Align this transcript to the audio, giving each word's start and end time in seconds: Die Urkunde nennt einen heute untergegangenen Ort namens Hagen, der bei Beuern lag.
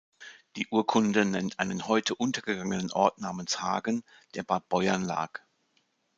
Die 0.55 0.65
Urkunde 0.71 1.25
nennt 1.25 1.59
einen 1.59 1.87
heute 1.87 2.15
untergegangenen 2.15 2.91
Ort 2.91 3.19
namens 3.21 3.61
Hagen, 3.61 4.03
der 4.33 4.41
bei 4.41 4.57
Beuern 4.59 5.03
lag. 5.03 5.41